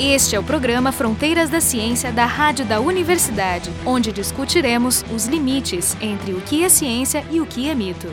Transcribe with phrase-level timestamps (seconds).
[0.00, 5.96] Este é o programa Fronteiras da Ciência da Rádio da Universidade, onde discutiremos os limites
[6.00, 8.06] entre o que é ciência e o que é mito.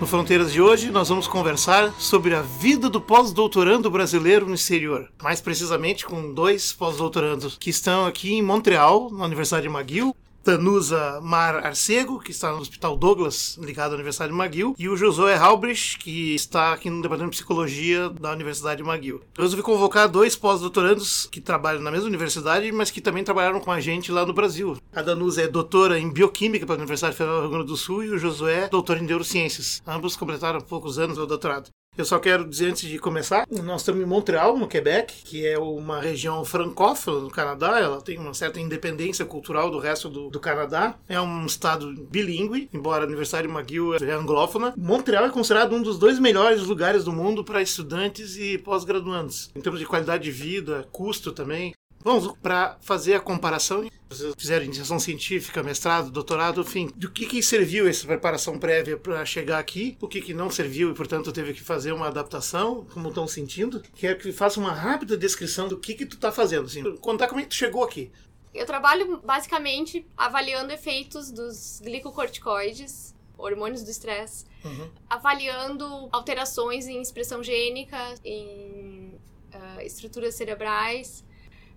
[0.00, 5.08] No Fronteiras de hoje, nós vamos conversar sobre a vida do pós-doutorando brasileiro no exterior.
[5.20, 10.14] Mais precisamente com dois pós-doutorandos que estão aqui em Montreal, na Universidade de McGill,
[10.46, 14.96] Tanusa Mar Arcego, que está no Hospital Douglas, ligado à Universidade de McGill, e o
[14.96, 19.20] Josué Halbrich, que está aqui no Departamento de Psicologia da Universidade de McGill.
[19.36, 23.72] Eu resolvi convocar dois pós-doutorandos que trabalham na mesma universidade, mas que também trabalharam com
[23.72, 24.76] a gente lá no Brasil.
[24.94, 28.10] A Danusa é doutora em Bioquímica pela Universidade Federal do Rio Grande do Sul e
[28.10, 29.82] o Josué é doutor em Neurociências.
[29.84, 31.70] Ambos completaram poucos anos o doutorado.
[31.96, 35.58] Eu só quero dizer antes de começar, nós estamos em Montreal, no Quebec, que é
[35.58, 37.80] uma região francófona do Canadá.
[37.80, 40.98] Ela tem uma certa independência cultural do resto do, do Canadá.
[41.08, 44.74] É um estado bilíngue, embora a Universidade de McGill é anglófona.
[44.76, 49.60] Montreal é considerado um dos dois melhores lugares do mundo para estudantes e pós-graduandos, em
[49.62, 51.72] termos de qualidade de vida, custo também.
[52.06, 53.90] Vamos para fazer a comparação.
[54.08, 56.88] Vocês fizeram iniciação científica, mestrado, doutorado, enfim.
[56.94, 59.98] Do que, que serviu essa preparação prévia para chegar aqui?
[60.00, 62.86] O que, que não serviu e, portanto, teve que fazer uma adaptação?
[62.94, 63.82] Como estão sentindo?
[63.96, 66.66] Quero que faça uma rápida descrição do que, que tu está fazendo.
[66.66, 66.96] Assim.
[66.98, 68.12] Contar como é que tu chegou aqui.
[68.54, 74.88] Eu trabalho basicamente avaliando efeitos dos glicocorticoides, hormônios do estresse, Uhum.
[75.10, 79.12] avaliando alterações em expressão gênica, em
[79.52, 81.25] ah, estruturas cerebrais.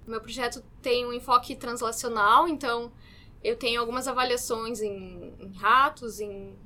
[0.10, 2.92] Meu projeto tem um enfoque translacional, então
[3.44, 6.58] eu tenho algumas avaliações em, em ratos, em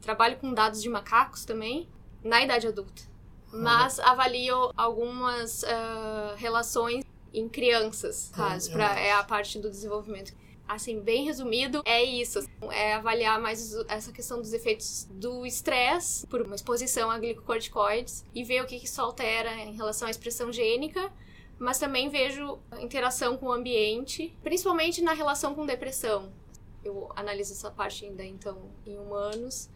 [0.00, 1.88] trabalho com dados de macacos também,
[2.22, 3.02] na idade adulta.
[3.52, 10.32] Mas avalio algumas ah, relações em crianças, caso, pra, é a parte do desenvolvimento.
[10.66, 12.40] Assim, bem resumido, é isso.
[12.70, 18.42] É avaliar mais essa questão dos efeitos do estresse por uma exposição a glicocorticoides e
[18.42, 21.12] ver o que que isso altera em relação à expressão gênica.
[21.58, 26.32] Mas também vejo interação com o ambiente, principalmente na relação com depressão.
[26.84, 29.70] Eu analiso essa parte ainda, então, em humanos.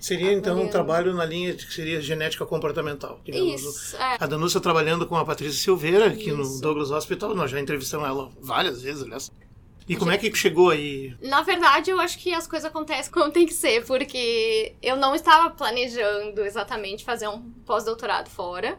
[0.00, 3.20] Seria, então, um trabalho na linha de que seria genética comportamental.
[3.26, 4.16] Isso, é.
[4.18, 6.60] A Danusa trabalhando com a Patrícia Silveira aqui no.
[6.60, 7.34] Douglas Hospital.
[7.34, 9.30] Nós já entrevistamos ela várias vezes, aliás.
[9.88, 11.16] E como é que chegou aí?
[11.20, 15.14] Na verdade, eu acho que as coisas acontecem como tem que ser, porque eu não
[15.14, 18.78] estava planejando exatamente fazer um pós-doutorado fora.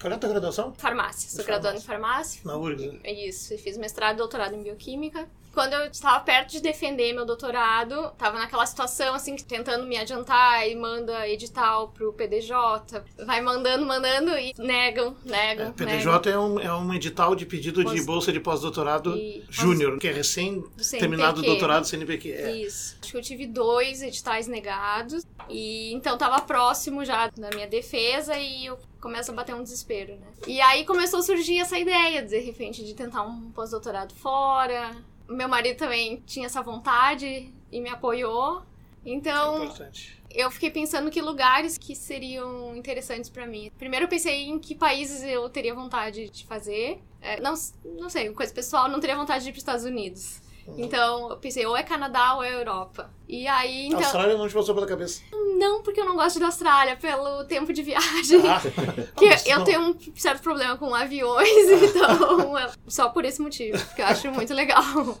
[0.00, 0.72] Qual é a tua graduação?
[0.78, 1.28] Farmácia.
[1.30, 2.40] Sou De graduada em farmácia.
[2.44, 2.98] Na URGS.
[3.04, 5.28] Isso, e fiz mestrado e doutorado em bioquímica.
[5.52, 10.66] Quando eu estava perto de defender meu doutorado, tava naquela situação assim, tentando me adiantar
[10.68, 13.02] e manda edital pro PDJ.
[13.26, 15.68] Vai mandando, mandando e negam, negam.
[15.68, 19.44] É, PDJ é um, é um edital de pedido de Pós- bolsa de pós-doutorado E-
[19.50, 20.62] júnior, que é recém
[21.00, 22.30] terminado o doutorado CNPq.
[22.32, 22.52] É.
[22.52, 22.96] Isso.
[23.02, 25.26] Acho que eu tive dois editais negados.
[25.48, 30.16] E então tava próximo já da minha defesa e eu começo a bater um desespero,
[30.16, 30.26] né?
[30.46, 34.94] E aí começou a surgir essa ideia, de repente, de tentar um pós-doutorado fora.
[35.28, 38.60] Meu marido também tinha essa vontade e me apoiou.
[39.04, 40.20] É Então, importante.
[40.30, 43.70] eu fiquei pensando que lugares que seriam interessantes pra mim.
[43.78, 47.00] Primeiro eu pensei em que países eu teria vontade de fazer.
[47.22, 50.40] É, não, não sei, coisa pessoal, não teria vontade de ir pros Estados Unidos.
[50.76, 53.10] Então eu pensei, ou é Canadá ou é Europa.
[53.28, 54.00] E aí, A então.
[54.00, 55.22] Austrália não te passou pela cabeça.
[55.58, 58.40] Não porque eu não gosto da Austrália, pelo tempo de viagem.
[58.46, 58.60] Ah,
[59.16, 61.48] Que mas eu tenho um certo problema com aviões,
[61.82, 65.18] então é só por esse motivo, porque eu acho muito legal.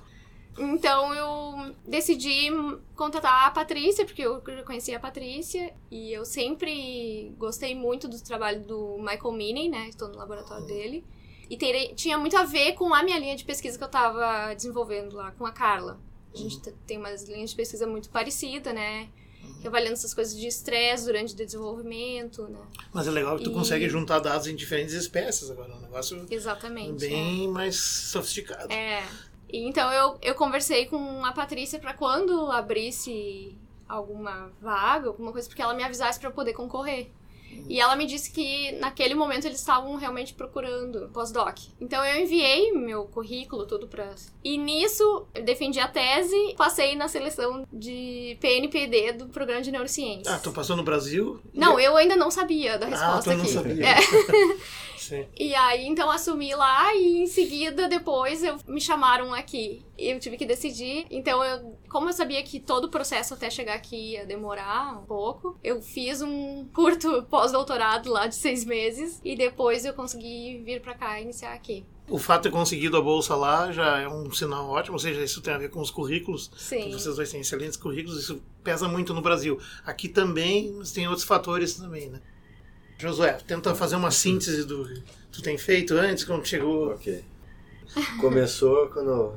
[0.58, 2.50] Então eu decidi
[2.94, 8.60] contatar a Patrícia, porque eu conhecia a Patrícia, e eu sempre gostei muito do trabalho
[8.60, 9.88] do Michael Meaney, né?
[9.88, 11.04] Estou no laboratório dele.
[11.50, 14.54] E terei- tinha muito a ver com a minha linha de pesquisa que eu tava
[14.54, 15.98] desenvolvendo lá com a Carla.
[16.32, 19.08] A gente t- tem umas linhas de pesquisa muito parecidas, né?
[19.64, 22.60] Avaliando essas coisas de estresse durante o desenvolvimento, né?
[22.92, 25.72] Mas é legal que tu E- consegue juntar dados em diferentes espécies agora.
[25.72, 27.04] É um negócio Exatamente.
[27.04, 27.08] é.
[27.08, 28.72] bem mais sofisticado.
[28.72, 29.02] É.
[29.52, 33.56] E então eu, eu conversei com a Patrícia pra quando abrisse
[33.88, 37.10] alguma vaga, alguma coisa, porque ela me avisasse eu poder concorrer.
[37.68, 41.58] E ela me disse que naquele momento eles estavam realmente procurando pós-doc.
[41.80, 44.12] Então eu enviei meu currículo tudo pra.
[44.42, 50.34] E nisso eu defendi a tese, passei na seleção de PNPD do programa de neurociência.
[50.34, 51.40] Ah, tu passou no Brasil?
[51.54, 53.52] Não, eu ainda não sabia da Ah, resposta tu não aqui.
[53.52, 53.86] sabia.
[53.86, 53.96] É.
[55.00, 55.26] Sim.
[55.38, 59.82] E aí, então, assumi lá e em seguida, depois, eu, me chamaram aqui.
[60.00, 61.06] E eu tive que decidir.
[61.10, 65.04] Então, eu, como eu sabia que todo o processo até chegar aqui ia demorar um
[65.04, 69.20] pouco, eu fiz um curto pós-doutorado lá de seis meses.
[69.22, 71.84] E depois eu consegui vir pra cá e iniciar aqui.
[72.08, 75.22] O fato de ter conseguido a bolsa lá já é um sinal ótimo, ou seja,
[75.22, 76.50] isso tem a ver com os currículos.
[76.56, 76.90] Sim.
[76.90, 79.60] Vocês dois têm excelentes currículos, isso pesa muito no Brasil.
[79.84, 82.20] Aqui também, mas tem outros fatores também, né?
[82.98, 86.92] Josué, tenta fazer uma síntese do que tu tem feito antes, como chegou.
[86.92, 87.22] Ok.
[88.20, 89.34] Começou quando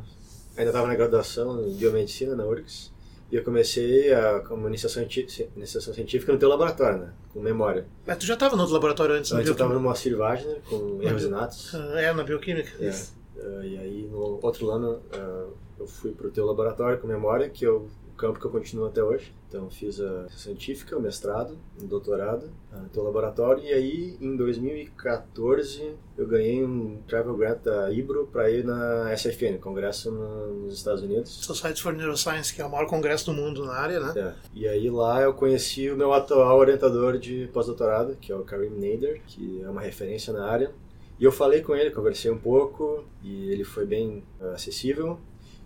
[0.58, 2.94] ainda estava na graduação em biomedicina na URGS
[3.34, 7.14] e eu comecei a, iniciação, científica no teu laboratório, né?
[7.34, 7.88] Com memória.
[8.06, 11.02] Mas tu já estava no outro laboratório antes, Antes eu estava no Moacir Wagner com
[11.02, 11.74] erros inatos.
[11.74, 12.70] Ah, É, na bioquímica.
[12.80, 12.92] É.
[13.36, 17.66] Uh, e aí no outro ano uh, eu fui pro teu laboratório com memória, que
[17.66, 17.72] é
[18.14, 19.34] o campo que eu continuo até hoje.
[19.50, 25.96] Então fiz a científica, o mestrado, o doutorado no teu laboratório e aí em 2014
[26.18, 31.02] eu ganhei um travel grant da Ibro para ir na SFN, congresso no- nos Estados
[31.04, 31.30] Unidos.
[31.30, 34.14] Society for Neuroscience, que é o maior congresso do mundo na área, né?
[34.16, 34.34] É.
[34.54, 38.70] E aí lá eu conheci o meu atual orientador de pós-doutorado, que é o Karim
[38.70, 40.72] Nader, que é uma referência na área.
[41.20, 45.20] E eu falei com ele, conversei um pouco, e ele foi bem eh, acessível.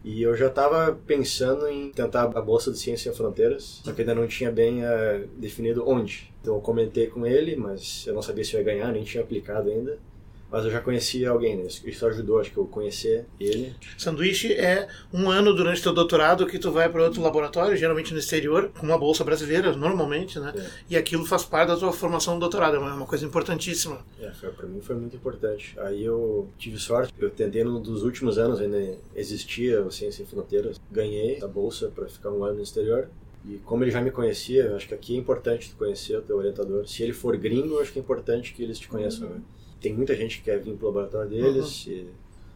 [0.10, 4.16] E eu já estava pensando em tentar a Bolsa de Ciência Fronteiras, só que ainda
[4.16, 6.34] não tinha bem eh, definido onde.
[6.40, 9.22] Então eu comentei com ele, mas eu não sabia se eu ia ganhar, nem tinha
[9.22, 10.00] aplicado ainda.
[10.50, 11.68] Mas eu já conhecia alguém, né?
[11.86, 13.76] Isso- ajudou, acho que eu conhecer ele.
[13.98, 18.20] Sanduíche é um ano durante teu doutorado que tu vai para outro laboratório, geralmente no
[18.20, 20.54] exterior, com uma bolsa brasileira, normalmente, né?
[20.58, 20.66] É.
[20.92, 24.00] E aquilo faz parte da tua formação no doutorado, é uma uma coisa importantíssima.
[24.22, 25.74] É, pra mim foi muito importante.
[25.80, 30.26] Aí eu tive sorte, eu tentei num dos últimos anos, ainda existia o Ciência Sem
[30.26, 33.10] Fronteiras, ganhei a bolsa para ficar um ano no exterior.
[33.46, 36.38] E como ele já me conhecia, acho que aqui é importante tu conhecer o teu
[36.38, 36.88] orientador.
[36.88, 39.30] Se ele for gringo, acho que é importante que eles te conheçam.
[39.30, 39.42] né?
[39.82, 42.08] Tem muita gente que quer vir pro laboratório deles, e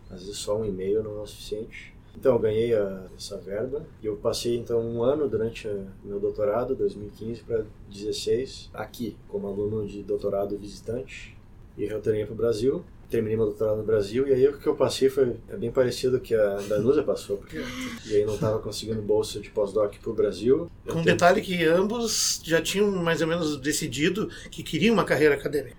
[0.09, 1.93] às vezes só um e-mail não é o suficiente.
[2.17, 6.19] Então eu ganhei a- essa verba e eu passei então um ano durante o meu
[6.19, 11.37] doutorado, 2015 para 16, aqui como aluno de doutorado visitante
[11.77, 12.83] e retornei para o Brasil.
[13.09, 16.19] Terminei meu doutorado no Brasil e aí o que eu passei foi é bem parecido
[16.19, 17.57] que a Danusa passou, porque
[18.07, 20.69] e aí não estava conseguindo bolsa de pós-doc para o Brasil.
[20.85, 25.03] Com um te- detalhe que ambos já tinham mais ou menos decidido que queriam uma
[25.05, 25.75] carreira acadêmica.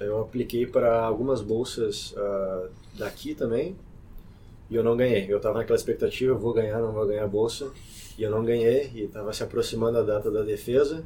[0.00, 3.76] Eu apliquei para algumas bolsas ah, daqui também
[4.70, 5.26] e eu não ganhei.
[5.28, 7.70] Eu estava naquela expectativa, vou ganhar, não vou ganhar a bolsa.
[8.18, 11.04] E eu não ganhei e estava se aproximando a data da defesa.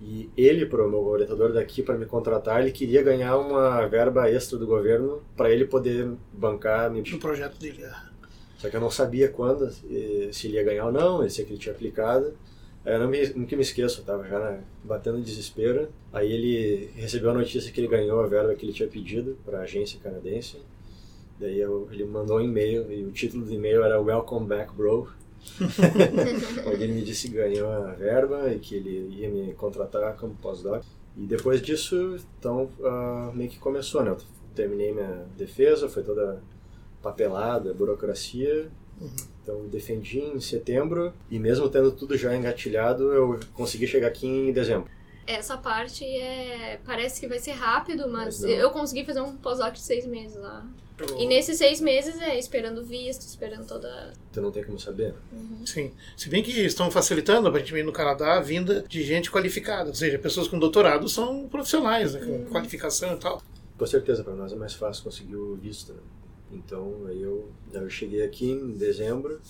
[0.00, 4.30] E ele, para o meu orientador daqui, para me contratar, ele queria ganhar uma verba
[4.30, 6.90] extra do governo para ele poder bancar.
[6.90, 7.02] Me...
[7.02, 7.82] No projeto dele.
[7.82, 7.92] é.
[8.58, 11.44] Só que eu não sabia quando, eh, se ele ia ganhar ou não, ele disse
[11.44, 12.32] que ele tinha aplicado.
[12.84, 15.88] Aí eu não me, nunca me esqueço, eu tava já né, batendo desespero.
[16.12, 19.58] Aí ele recebeu a notícia que ele ganhou a verba que ele tinha pedido para
[19.58, 20.58] a agência canadense.
[21.38, 25.08] Daí eu- ele mandou um e-mail e o título do e-mail era Welcome Back Bro.
[26.66, 30.34] Onde ele me disse que ganhou a verba e que ele ia me contratar como
[30.34, 30.82] pós-doc.
[31.16, 34.10] E depois disso, então, ah, meio que começou, né?
[34.10, 34.18] Eu
[34.54, 36.40] terminei minha defesa, foi toda
[37.02, 38.68] papelada, burocracia.
[39.48, 44.52] Então, defendi em setembro e mesmo tendo tudo já engatilhado, eu consegui chegar aqui em
[44.52, 44.90] dezembro.
[45.26, 46.78] Essa parte é.
[46.84, 50.36] Parece que vai ser rápido, Mas mas, eu consegui fazer um pós-doc de seis meses
[50.36, 50.66] lá.
[51.16, 54.12] E nesses seis meses é esperando visto, esperando toda.
[54.32, 55.14] Tu não tem como saber.
[55.64, 55.92] Sim.
[56.14, 59.88] Se bem que estão facilitando, aparentemente, no Canadá, a vinda de gente qualificada.
[59.88, 63.40] Ou seja, pessoas com doutorado são profissionais, né, com qualificação e tal.
[63.78, 65.92] Com certeza, para nós é mais fácil conseguir o visto.
[65.92, 66.00] Né?
[66.50, 69.40] Então, aí eu, eu cheguei aqui em dezembro,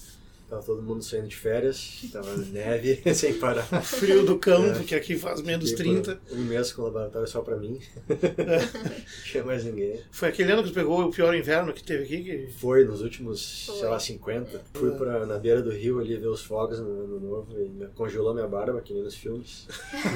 [0.48, 3.64] tava todo mundo saindo de férias, tava neve sem parar.
[3.82, 4.84] Frio do campo, É.
[4.84, 6.20] que aqui faz menos Fiquei por 30.
[6.32, 7.78] Um mês com o laboratório só para mim.
[8.08, 10.00] Não tinha mais ninguém.
[10.10, 12.22] Foi aquele ano que tu pegou o pior inverno que teve aqui.
[12.24, 12.52] Que...
[12.58, 13.76] Foi nos últimos, Foi.
[13.76, 14.62] sei lá, 50.
[14.74, 18.34] Fui pra, na beira do rio ali ver os fogos no ano novo e congelou
[18.34, 19.66] minha barba, que nem nos filmes.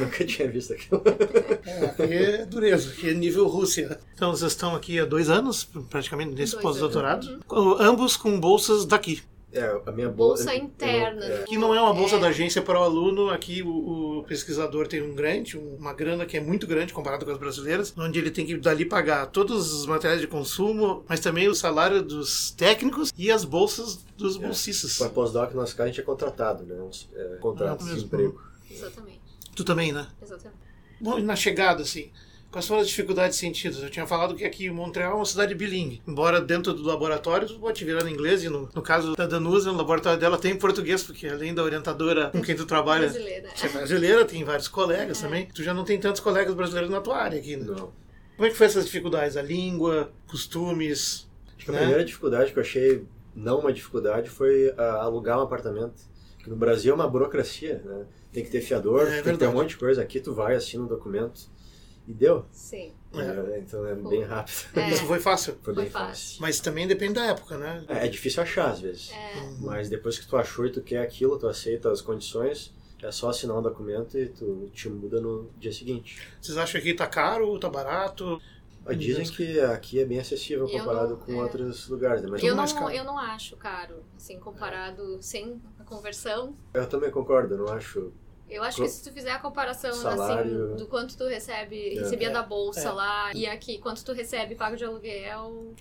[0.00, 1.02] Nunca tinha visto aquilo.
[1.66, 3.98] É, aqui é dureza, aqui é nível Rússia.
[4.14, 7.40] Então vocês estão aqui há dois anos, praticamente, nesse pós-doutorado.
[7.80, 9.22] Ambos com bolsas daqui.
[9.52, 10.56] É, a minha Bolsa bolsa.
[10.56, 11.24] interna.
[11.24, 12.18] é, Aqui não é uma bolsa É.
[12.18, 16.36] da agência para o aluno, aqui o, o pesquisador tem um grande, uma grana que
[16.36, 19.84] é muito grande comparado com as brasileiras, onde ele tem que dali pagar todos os
[19.86, 24.96] materiais de consumo, mas também o salário dos técnicos e as bolsas dos bolsistas.
[24.96, 26.74] Para pós-doc, no nosso caso, a gente é contratado, né?
[26.80, 28.40] Uns, é, contrato Ah, de emprego.
[28.70, 29.20] Exatamente.
[29.54, 30.06] Tu também, né?
[30.22, 30.58] Exatamente.
[31.00, 32.10] Bom, e na chegada, assim,
[32.52, 33.82] quais foram as dificuldades sentidas?
[33.82, 36.02] Eu tinha falado que aqui Montreal é uma cidade bilingue.
[36.06, 39.26] Embora dentro do laboratório tu pode te virar em inglês, e no, no caso da
[39.26, 43.48] Danusa, no laboratório dela tem português, porque além da orientadora com quem tu trabalha, Brasileira.
[43.56, 45.46] você é brasileira, tem vários colegas também.
[45.46, 47.64] Tu já não tem tantos colegas brasileiros na tua área aqui, né?
[47.66, 47.90] Não.
[48.36, 49.36] Como é que foi essas dificuldades?
[49.36, 51.78] A língua, costumes, Acho que a né?
[51.80, 53.04] primeira dificuldade que eu achei,
[53.34, 56.12] não uma dificuldade, foi ah, alugar um apartamento.
[56.38, 58.04] Que no Brasil é uma burocracia, né?
[58.32, 59.52] Tem que ter fiador, É tem que ter verdade.
[59.52, 60.02] um monte de coisa.
[60.02, 61.42] Aqui tu vai, assina um documento
[62.06, 62.44] e deu.
[62.50, 62.92] Sim.
[63.14, 63.20] É.
[63.20, 64.56] É, então é bem rápido.
[64.74, 64.90] É.
[64.90, 65.54] Isso foi fácil.
[65.62, 66.08] Foi Foi bem fácil.
[66.08, 66.36] fácil.
[66.40, 67.84] Mas também depende da época, né?
[67.88, 69.10] É, é difícil achar às vezes.
[69.12, 69.34] É.
[69.60, 73.30] Mas depois que tu achou e tu quer aquilo, tu aceita as condições, É só
[73.30, 76.20] assinar um documento e tu te muda no dia seguinte.
[76.40, 78.40] Vocês acham que tá caro, tá barato?
[78.84, 81.42] Mas dizem que aqui é bem acessível comparado não- com é.
[81.42, 82.28] outros lugares, né?
[82.30, 82.90] Mas Eu não, caro.
[82.90, 86.56] eu não acho caro, assim, comparado sem a conversão.
[86.74, 88.12] eu também concordo, eu não acho.
[88.52, 90.66] Eu acho que se tu fizer a comparação Salário.
[90.66, 92.00] assim do quanto tu recebe, É.
[92.00, 92.30] recebia É.
[92.32, 92.92] da bolsa É.
[92.92, 95.72] lá e aqui quanto tu recebe pago de aluguel.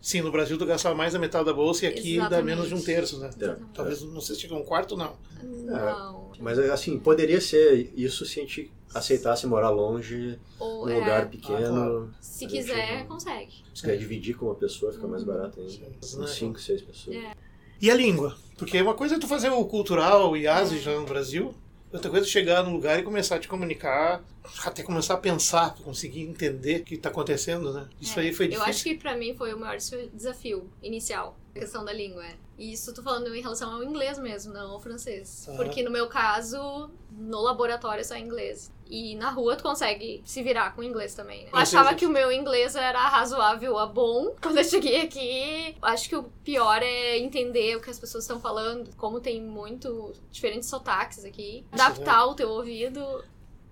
[0.00, 2.44] Sim, no Brasil tu gastava mais da metade da bolsa e aqui dá Exatamente.
[2.46, 3.30] menos de um terço, né?
[3.74, 5.16] Talvez, não sei se chega a um quarto, não.
[5.42, 6.30] Não.
[6.38, 11.22] Mas assim, poderia ser isso se a gente aceitasse morar longe, Ou num é, lugar
[11.22, 11.66] Ah, pequeno.
[11.74, 12.14] claro.
[12.20, 13.52] se gente quiser, não- consegue.
[13.74, 15.28] Se quer dividir com uma pessoa, fica mais Uhum.
[15.28, 15.72] barato ainda.
[16.00, 16.16] Sim.
[16.18, 17.16] Com cinco, seis pessoas.
[17.16, 17.32] É.
[17.80, 18.36] E a língua?
[18.58, 21.54] Porque uma coisa é tu fazer o cultural, o IASE já no Brasil,
[21.92, 24.22] outra coisa é chegar num lugar e começar a te comunicar,
[24.64, 27.88] até começar a pensar, conseguir entender o que está acontecendo, né?
[28.00, 28.70] Isso É, aí foi Eu difícil.
[28.70, 29.76] acho que pra mim foi o maior
[30.12, 32.24] desafio inicial, a questão da língua.
[32.60, 32.64] É.
[32.64, 35.46] E isso tô falando em relação ao inglês mesmo, não ao francês.
[35.48, 35.56] Aham.
[35.56, 38.70] Porque no meu caso, no laboratório é só inglês.
[38.90, 41.44] E na rua tu consegue se virar com inglês também.
[41.44, 41.50] né?
[41.52, 44.34] Eu achava é- que o meu inglês era razoável a bom.
[44.42, 48.40] Quando eu cheguei aqui, acho que o pior é entender o que as pessoas estão
[48.40, 48.90] falando.
[48.96, 51.64] Como tem muito diferentes sotaques aqui.
[51.70, 53.24] Adaptar o teu ouvido.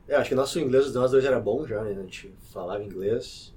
[0.06, 1.90] É, acho que nosso inglês de nós dois era bom já, né?
[1.90, 3.52] A gente falava inglês.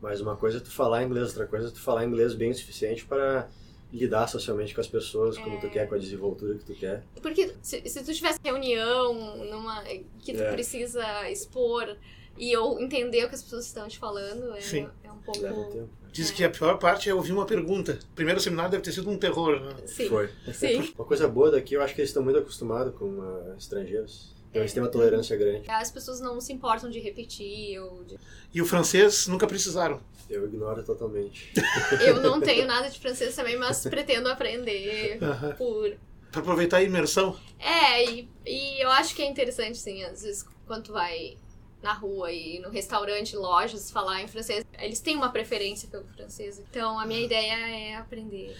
[0.00, 2.54] Mas uma coisa é tu falar inglês, outra coisa é tu falar inglês bem o
[2.54, 3.48] suficiente para
[3.96, 5.60] lidar socialmente com as pessoas, como É.
[5.60, 7.02] tu quer, com a desenvoltura que tu quer.
[7.20, 9.14] Porque se, se tu tivesse reunião
[9.50, 9.82] numa
[10.20, 10.52] que tu É.
[10.52, 11.96] precisa expor
[12.38, 14.88] e eu entender o que as pessoas estão te falando, é, Sim.
[15.02, 15.40] é um pouco.
[15.40, 15.88] Leva um tempo.
[16.12, 17.98] Diz que a pior parte é ouvir uma pergunta.
[18.14, 19.74] Primeiro seminário deve ter sido um terror, né?
[19.86, 20.08] Sim.
[20.08, 20.30] Foi.
[20.54, 20.92] Sim.
[20.96, 24.34] Uma coisa boa daqui, eu acho que eles estão muito acostumados com ah, estrangeiros.
[24.60, 25.70] Eles têm uma tolerância grande.
[25.70, 28.18] As pessoas não se importam de repetir ou de...
[28.52, 30.00] E o francês nunca precisaram.
[30.28, 31.52] Eu ignoro totalmente.
[32.04, 35.18] Eu não tenho nada de francês também, mas pretendo aprender
[35.56, 35.96] por.
[36.32, 37.38] Para aproveitar a imersão.
[37.58, 41.36] É, e, e eu acho que é interessante, sim, às vezes quando tu vai
[41.82, 46.58] na rua e no restaurante, lojas, falar em francês, eles têm uma preferência pelo francês.
[46.58, 48.56] Então a minha ideia é aprender.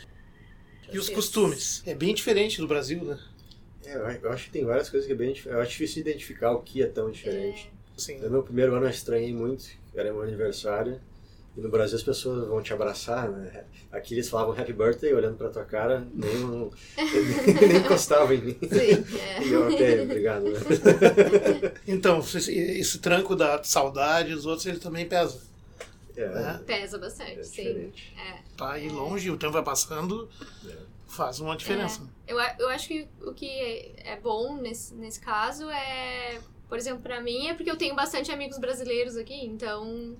[0.93, 1.83] E os costumes?
[1.85, 3.19] É bem diferente do Brasil, né?
[3.87, 6.61] É, eu- acho que tem várias coisas que é bem Eu acho difícil identificar o
[6.61, 7.71] que é tão diferente.
[7.97, 9.64] Assim, No meu primeiro ano eu estranhei muito,
[9.95, 11.00] era meu aniversário.
[11.57, 13.64] E no Brasil as pessoas vão te abraçar, né?
[13.90, 16.71] Aqui eles falavam happy birthday olhando pra tua cara, nem, um-
[17.66, 18.59] nem encostavam em mim.
[18.61, 19.40] Sim, é.
[19.47, 20.43] E eu, ok, obrigado.
[20.50, 20.61] Né?
[21.88, 25.40] Então, esse, tranco da saudade dos outros, ele também pesa.
[26.14, 26.61] É, né?
[26.66, 27.90] Pesa bastante, é sim.
[28.19, 28.38] É.
[28.57, 30.28] Tá aí longe, o tempo vai passando,
[30.69, 30.75] É.
[31.06, 32.02] faz uma diferença.
[32.26, 37.02] Eu, a- eu acho que o que é bom nesse, nesse caso é, por exemplo,
[37.02, 40.16] pra mim, é porque eu tenho bastante amigos brasileiros aqui, então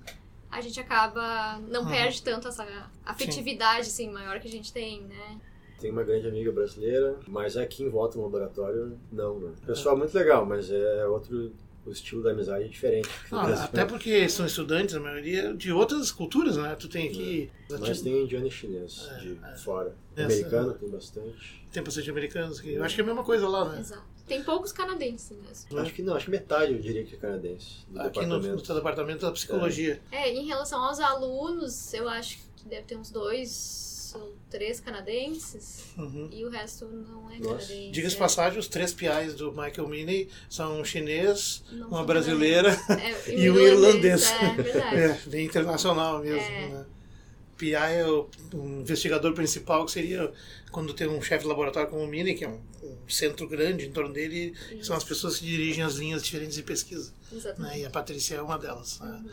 [0.49, 1.59] a gente acaba.
[1.67, 1.89] não Uhum.
[1.89, 2.65] perde tanto essa
[3.05, 5.39] afetividade, assim, maior que a gente tem, né?
[5.79, 9.53] Tem uma grande amiga brasileira, mas aqui em volta no laboratório, não, né?
[9.65, 11.53] Pessoal muito legal, mas é outro.
[11.87, 13.07] O estilo da amizade é diferente.
[13.31, 16.75] Ah, até porque são estudantes, a maioria, de outras culturas, né?
[16.75, 17.49] Tu tem aqui.
[17.79, 19.55] Mas tem indiano e chinês É, de é.
[19.55, 19.95] fora.
[20.15, 21.65] Essa- Americano tem bastante.
[21.71, 22.73] Tem bastante americanos aqui.
[22.73, 23.79] Eu acho que é a mesma coisa lá, né?
[23.79, 24.03] Exato.
[24.27, 25.79] Tem poucos canadenses mesmo.
[25.79, 27.85] Acho que não, acho que metade eu diria que é canadense.
[27.95, 28.63] Aqui no, no departamento.
[28.63, 30.01] teu departamento da psicologia.
[30.11, 35.85] É, em relação aos alunos, eu acho que deve ter uns dois ou três canadenses
[35.97, 36.29] Uhum.
[36.31, 37.67] e o resto não é Nossa.
[37.67, 37.91] canadense.
[37.91, 38.19] Diga-se é.
[38.19, 42.69] passagem, os três PIs do Michael Minnie são um chinês, Não uma são brasileira.
[42.89, 44.31] É, e um irlandês.
[44.31, 44.95] É, verdade.
[44.97, 46.39] É, bem internacional mesmo.
[46.39, 46.69] É.
[46.69, 46.85] Né?
[47.57, 50.31] PI é o um investigador principal, que seria
[50.71, 53.85] quando tem um chefe de laboratório como o Mini, que é um, um centro grande
[53.87, 57.11] em torno dele, que são as pessoas que dirigem as linhas diferentes de pesquisa.
[57.33, 57.73] Exatamente.
[57.73, 57.79] Né?
[57.81, 58.99] E a Patrícia é uma delas.
[58.99, 59.25] Né?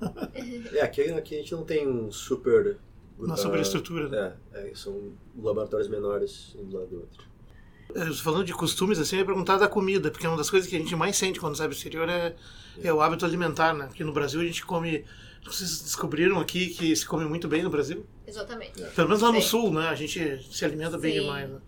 [0.72, 2.76] É, aqui, aqui a gente não tem um super.
[3.18, 4.08] Uma ah, superestrutura.
[4.08, 4.32] né?
[4.52, 7.24] É, é, são laboratórios menores um do lado do outro.
[7.94, 10.76] É, Falando de costumes, assim, eu ia perguntar da comida, porque uma das coisas que
[10.76, 12.34] a gente mais sente quando sai do exterior é,
[12.82, 13.86] é o hábito alimentar, né?
[13.86, 15.04] Porque no Brasil a gente come.
[15.44, 18.06] Vocês descobriram aqui que se come muito bem no Brasil?
[18.26, 18.80] Exatamente.
[18.94, 19.48] Pelo menos lá no Sim.
[19.48, 19.88] sul, né?
[19.88, 21.20] A gente se alimenta bem Sim.
[21.20, 21.50] demais.
[21.50, 21.58] Né?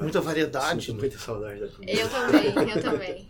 [0.00, 0.84] Muita variedade.
[0.84, 1.92] Sinto muita saudade da comida.
[1.92, 3.28] Eu também, eu também.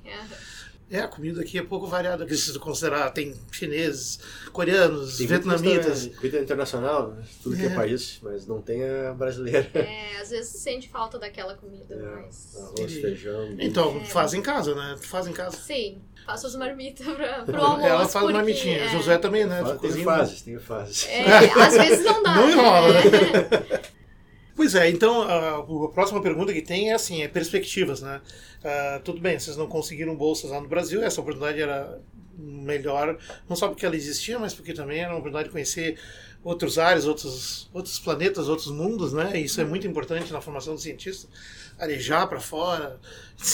[0.93, 0.97] É.
[0.97, 4.19] É, a comida aqui é pouco variada, tu considerar, tem chineses,
[4.53, 6.07] coreanos, Tem vietnamitas.
[6.17, 7.23] Comida internacional, né?
[7.43, 7.67] tudo que É.
[7.67, 9.69] é país, mas não tem a brasileira.
[9.75, 12.57] É, às vezes sente falta daquela comida, É, mas.
[12.57, 13.55] arroz, E- feijão.
[13.59, 14.05] Então, É.
[14.05, 14.97] faz em casa, né?
[15.01, 15.57] Tu faz em casa.
[15.57, 17.87] Sim, faço as marmitas pra, pro almoço.
[17.87, 18.79] Ela faz porque, marmitinha.
[18.79, 19.63] é, Josué também, né?
[19.81, 21.07] Tem fases, tem fases.
[21.09, 21.25] É,
[21.61, 22.35] às vezes não dá.
[22.37, 22.51] Não
[22.93, 23.01] né?
[24.63, 28.21] Pois é, então a, a próxima pergunta que tem é assim, é perspectivas, né?
[28.63, 32.01] Ah, tudo bem, vocês não conseguiram bolsas lá no Brasil, essa oportunidade era
[32.39, 35.99] melhor, não só porque ela existia, mas porque também era uma oportunidade de conhecer
[36.45, 39.37] outros ares, outros, outros planetas, outros mundos, né?
[39.41, 41.27] Isso é muito importante na formação do cientista,
[41.77, 43.01] arejar para fora,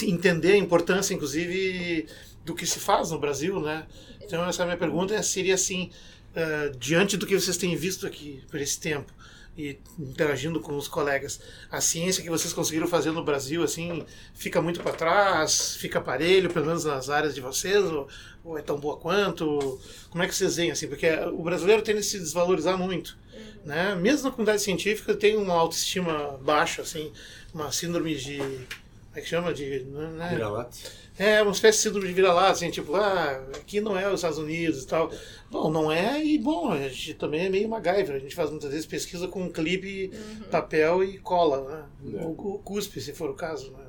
[0.02, 2.06] entender a importância, inclusive,
[2.44, 3.86] do que se faz no Brasil, né?
[4.20, 5.90] Então essa minha pergunta seria assim,
[6.36, 9.10] uh, diante do que vocês têm visto aqui por esse tempo,
[9.58, 11.40] e interagindo com os colegas.
[11.68, 16.48] A ciência que vocês conseguiram fazer no Brasil, assim, fica muito para trás, fica aparelho,
[16.48, 18.06] pelo menos nas áreas de vocês, ou,
[18.44, 19.80] ou, é tão boa quanto?
[20.10, 20.86] Como é que vocês veem, assim?
[20.86, 23.18] Porque o brasileiro tende a se desvalorizar muito,
[23.64, 23.96] né?
[23.96, 27.12] Mesmo na comunidade científica tem uma autoestima baixa, assim,
[27.52, 28.38] uma síndrome de...
[28.38, 29.52] como é que chama?
[29.52, 29.80] De...
[29.80, 30.28] Né?
[30.30, 30.76] Vira-lata.
[31.18, 34.38] É, uma espécie de síndrome de vira-lata, assim, tipo, ah, aqui não é os Estados
[34.38, 35.10] Unidos e tal.
[35.50, 38.14] Bom, não é, e bom, a gente também é meio MacGyver.
[38.14, 40.44] A gente faz muitas vezes pesquisa com um clipe, uhum.
[40.48, 42.20] papel e cola, né?
[42.20, 42.24] É.
[42.24, 43.84] Ou, cuspe, se for o caso, né?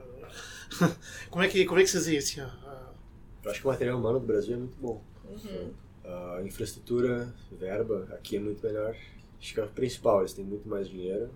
[1.29, 2.41] como, é que, como é que vocês veem assim?
[2.41, 5.03] Eu acho que o material humano do Brasil é muito bom.
[5.25, 5.71] Uhum.
[6.03, 8.95] A infraestrutura, verba, aqui é muito melhor.
[9.39, 11.29] Acho que é o principal, eles têm muito mais dinheiro.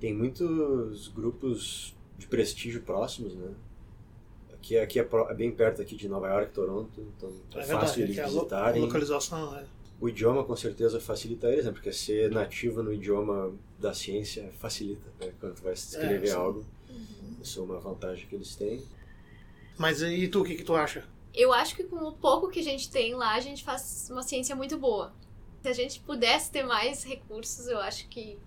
[0.00, 3.54] Tem muitos grupos de prestígio próximos, né?
[4.60, 8.02] Que aqui é, é, bem perto aqui de Nova York, Toronto, então é, é fácil
[8.02, 8.82] eles visitarem.
[8.82, 9.64] A localização, é.
[10.00, 11.72] O idioma com certeza facilita eles, né?
[11.72, 15.32] porque ser nativo no idioma da ciência facilita, né?
[15.40, 16.64] quando tu vai escrever é, algo.
[16.88, 17.36] Uhum.
[17.42, 18.82] Isso é uma vantagem que eles têm.
[19.76, 21.04] Mas e tu, o que, que tu acha?
[21.34, 24.22] Eu acho que com o pouco que a gente tem lá, a gente faz uma
[24.22, 25.12] ciência muito boa.
[25.62, 28.38] Se a gente pudesse ter mais recursos, eu acho que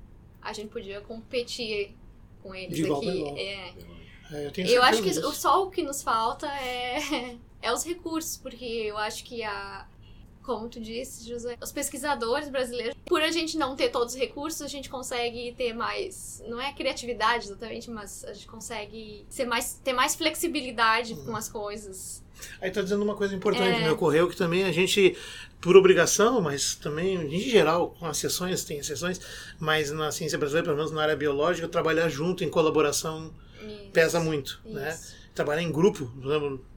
[0.41, 1.95] a gente podia competir
[2.41, 3.39] com eles de aqui.
[3.39, 3.73] É.
[4.31, 8.37] É, eu, eu acho que o só o que nos falta é, é os recursos,
[8.37, 9.85] porque eu acho que a.
[10.41, 14.59] Como tu disse, José, os pesquisadores brasileiros, por a gente não ter todos os recursos,
[14.63, 16.41] a gente consegue ter mais.
[16.47, 21.47] Não é criatividade exatamente, mas a gente consegue ser mais, ter mais flexibilidade com as
[21.47, 22.23] coisas.
[22.59, 23.83] Aí tá dizendo uma coisa importante, é...
[23.83, 25.15] me ocorreu que também a gente,
[25.59, 29.21] por obrigação, mas também em geral, com as sessões, tem exceções,
[29.59, 33.31] mas na ciência brasileira, pelo menos na área biológica, trabalhar junto, em colaboração
[33.65, 34.89] isso, pesa muito, né?
[34.89, 35.11] isso.
[35.13, 35.17] né?
[35.33, 36.11] Trabalhar em grupo,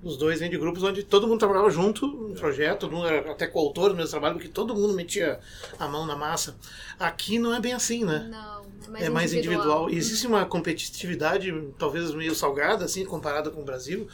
[0.00, 3.32] os dois vêm de grupos onde todo mundo trabalhava junto no projeto, todo mundo era
[3.32, 5.40] até coautor do mesmo trabalho, porque todo mundo metia
[5.76, 6.56] a mão na massa.
[6.96, 8.28] Aqui não é bem assim, né?
[8.30, 9.58] Não, é mais, é mais individual.
[9.58, 9.90] individual.
[9.90, 14.06] E existe uma competitividade talvez meio salgada, assim, comparada com o Brasil.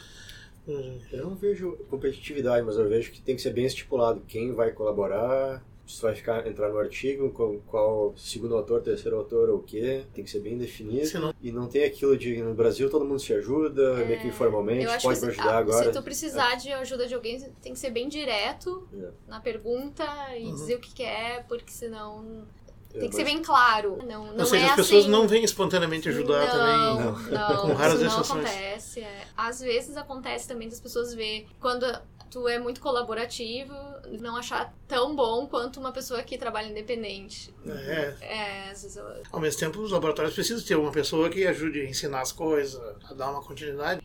[1.11, 4.71] Eu não vejo competitividade, mas eu vejo que tem que ser bem estipulado quem vai
[4.71, 9.63] colaborar, se vai ficar, entrar no artigo, com qual segundo autor, terceiro autor ou o
[9.63, 11.19] quê, tem que ser bem definido.
[11.19, 11.33] Não...
[11.41, 14.05] E não tem aquilo de no Brasil todo mundo se ajuda, é...
[14.05, 15.85] meio que informalmente, pode me ajudar agora.
[15.85, 16.55] Se tu precisar é.
[16.55, 19.09] de ajuda de alguém, tem que ser bem direto é.
[19.27, 20.05] na pergunta
[20.37, 20.53] e uhum.
[20.53, 22.45] dizer o que quer, porque senão
[22.93, 23.97] é, tem que ser bem claro.
[24.05, 25.11] Não, não Ou seja, é as pessoas assim...
[25.11, 27.31] não vêm espontaneamente ajudar não, também.
[27.31, 28.45] Não, não, com raras isso não exceções.
[28.45, 28.99] acontece.
[29.01, 29.23] É.
[29.35, 31.85] Às vezes acontece também das pessoas ver quando
[32.31, 33.73] tu é muito colaborativo,
[34.21, 37.53] não achar tão bom quanto uma pessoa que trabalha independente.
[37.67, 38.15] É.
[38.21, 39.05] é às vezes eu...
[39.31, 42.81] Ao mesmo tempo, os laboratórios precisam ter uma pessoa que ajude a ensinar as coisas,
[43.03, 44.01] a dar uma continuidade.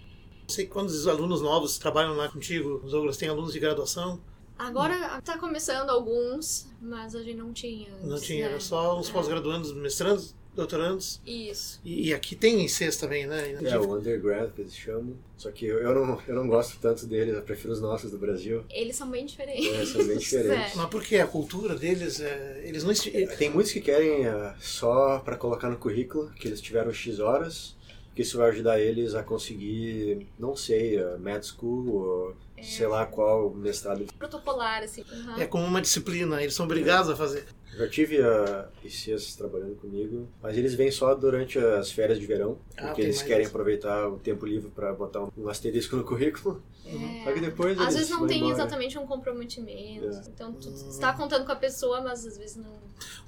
[0.49, 4.21] Sei quando os alunos novos trabalham lá contigo, os Douglas, tem alunos de graduação?
[4.59, 7.93] Agora está começando alguns, mas a gente não tinha.
[7.95, 8.53] Antes, não tinha, né?
[8.53, 10.35] era só os pós-graduandos, mestrandos?
[10.57, 11.21] Doutorandos.
[11.25, 11.79] Isso.
[11.85, 13.53] E, e, aqui tem ICs também, né?
[13.63, 15.15] É, o undergrad que eles chamam.
[15.37, 18.19] Só que eu, eu, não, eu não gosto tanto deles, eu prefiro os nossos do
[18.19, 18.65] Brasil.
[18.71, 19.67] Eles são bem diferentes.
[19.67, 20.73] É, são bem diferentes.
[20.73, 20.77] É.
[20.77, 21.17] Mas por que?
[21.19, 22.95] A cultura deles, é, eles não...
[23.37, 27.77] Tem muitos que querem uh, só para colocar no currículo que eles tiveram X horas,
[28.15, 32.63] que isso vai ajudar eles a conseguir, não sei, uh, med school ou é.
[32.63, 34.07] sei lá qual mestrado.
[34.19, 35.05] Protocolar, assim.
[35.13, 35.37] Uhum.
[35.39, 37.45] É como uma disciplina, eles são obrigados a fazer.
[37.77, 42.59] Já tive a ICs trabalhando comigo, mas eles vêm só durante as férias de verão,
[42.77, 46.63] ah, porque eles querem aproveitar o tempo livre para botar um asterisco no currículo.
[46.87, 47.25] É.
[47.25, 48.55] Só que depois Às vezes não tem embora.
[48.55, 50.07] exatamente um comprometimento.
[50.07, 50.23] É.
[50.29, 52.73] Então tu está contando com a pessoa, mas às vezes não.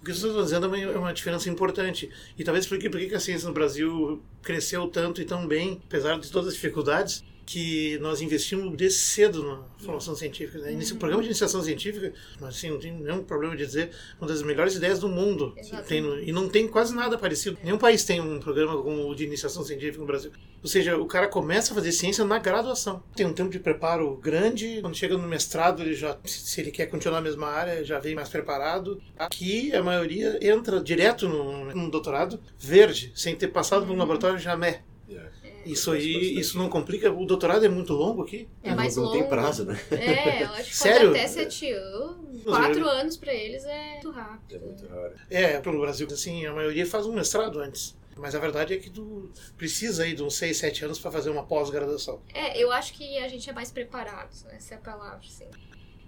[0.00, 2.11] O que você está dizendo é uma diferença importante.
[2.38, 5.82] E talvez por que, por que a ciência no Brasil cresceu tanto e tão bem,
[5.87, 10.58] apesar de todas as dificuldades, que nós investimos desde cedo na formação científica.
[10.58, 10.72] Né?
[10.72, 10.82] Uhum.
[10.82, 14.42] O programa de iniciação científica, mas assim, não tem nenhum problema de dizer, uma das
[14.42, 15.54] melhores ideias do mundo.
[15.87, 17.56] Tem no, e não tem quase nada parecido.
[17.64, 20.30] Nenhum país tem um programa como o de iniciação científica no Brasil.
[20.62, 23.02] Ou seja, o cara começa a fazer ciência na graduação.
[23.16, 24.82] Tem um tempo de preparo grande.
[24.82, 28.14] Quando chega no mestrado, ele já, se ele quer continuar na mesma área, já vem
[28.14, 29.00] mais preparado.
[29.18, 34.00] Aqui, a maioria entra direto no, no doutorado verde, sem ter passado por um uhum.
[34.00, 34.80] laboratório jamais.
[35.08, 35.30] Yeah.
[35.72, 37.12] Isso aí, isso não complica?
[37.12, 38.48] O doutorado é muito longo aqui?
[38.62, 39.78] É mais não, não tem prazo, né?
[39.90, 41.11] É, eu acho que Sério?
[41.11, 42.42] até sete anos.
[42.44, 44.54] Quatro anos pra eles é muito rápido.
[44.54, 45.14] É muito raro.
[45.31, 47.96] É, pelo Brasil, assim, a maioria faz um mestrado antes.
[48.16, 51.31] Mas a verdade é que tu precisa aí de uns 6, 7 anos para fazer
[51.31, 52.20] uma pós-graduação.
[52.35, 55.46] É, eu acho que a gente é mais preparado, essa é a palavra, sim.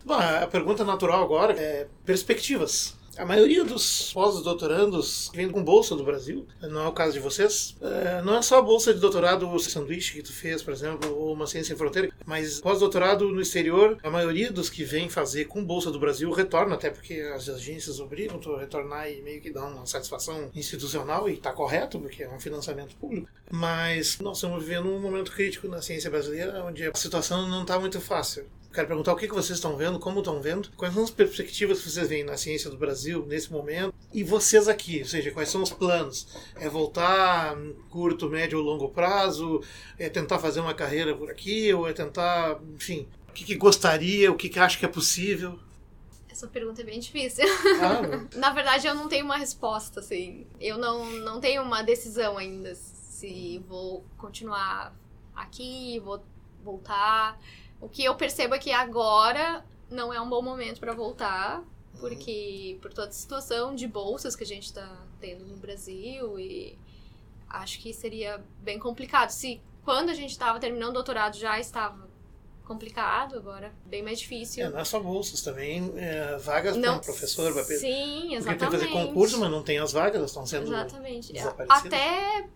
[0.05, 2.97] Bom, a pergunta natural agora é perspectivas.
[3.17, 7.77] A maioria dos pós-doutorandos vem com bolsa do Brasil, não é o caso de vocês.
[7.81, 11.15] É, não é só a bolsa de doutorado, o sanduíche que tu fez, por exemplo,
[11.15, 15.47] ou uma ciência sem fronteira, mas pós-doutorado no exterior, a maioria dos que vêm fazer
[15.47, 19.41] com bolsa do Brasil retorna, até porque as agências obrigam tu a retornar e meio
[19.41, 23.29] que dá uma satisfação institucional, e está correto, porque é um financiamento público.
[23.51, 27.79] Mas nós estamos vivendo um momento crítico na ciência brasileira, onde a situação não está
[27.79, 28.47] muito fácil.
[28.73, 31.91] Quero perguntar o que vocês estão vendo, como estão vendo, quais são as perspectivas que
[31.91, 35.61] vocês veem na ciência do Brasil nesse momento e vocês aqui, ou seja, quais são
[35.61, 36.29] os planos?
[36.55, 37.57] É voltar
[37.89, 39.61] curto, médio ou longo prazo?
[39.99, 41.75] É tentar fazer uma carreira por aqui?
[41.75, 45.59] Ou é tentar, enfim, o que, que gostaria, o que, que acha que é possível?
[46.29, 47.45] Essa pergunta é bem difícil.
[47.83, 50.47] Ah, Na verdade, eu não tenho uma resposta, assim.
[50.61, 54.97] Eu não, não tenho uma decisão ainda se vou continuar
[55.35, 56.25] aqui, vou
[56.63, 57.39] voltar.
[57.81, 61.63] O que eu percebo é que agora não é um bom momento para voltar,
[61.99, 66.79] porque por toda a situação de bolsas que a gente está tendo no Brasil e
[67.49, 69.31] acho que seria bem complicado.
[69.31, 72.09] Se quando a gente estava terminando o doutorado já estava
[72.65, 74.65] complicado, agora bem mais difícil.
[74.65, 78.45] É, não é só bolsas, também é, vagas para professor, para Sim, exatamente.
[78.45, 81.33] Porque tem que fazer concurso, mas não tem as vagas, elas estão sendo Exatamente.
[81.69, 82.49] Até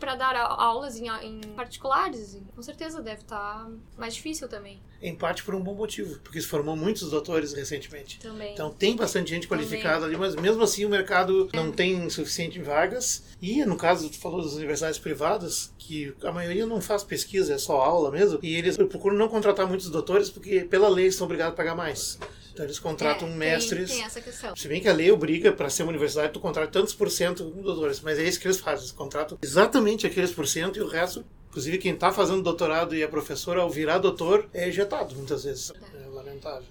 [0.00, 4.80] para dar aulas em, em particulares, com certeza deve estar tá mais difícil também.
[5.00, 8.18] Em parte por um bom motivo, porque se formou muitos doutores recentemente.
[8.18, 8.52] Também.
[8.52, 10.16] Então tem bastante gente qualificada também.
[10.16, 11.56] ali, mas mesmo assim o mercado é.
[11.56, 13.22] não tem suficiente vagas.
[13.40, 17.58] E no caso, tu falou das universidades privadas, que a maioria não faz pesquisa, é
[17.58, 21.54] só aula mesmo, e eles procuram não contratar muitos doutores porque pela lei são obrigados
[21.54, 22.18] a pagar mais.
[22.60, 23.88] Então eles contratam é, mestres.
[23.88, 24.54] Tem, tem essa questão.
[24.54, 27.50] Se bem que a lei obriga para ser uma universidade, tu contrata tantos por cento
[27.50, 28.80] com doutores, mas é isso que eles fazem.
[28.80, 33.02] Eles contratam exatamente aqueles por cento e o resto Inclusive, quem está fazendo doutorado e
[33.02, 35.72] é professor, ao virar doutor, é ejetado muitas vezes.
[35.72, 36.62] É, é lamentável.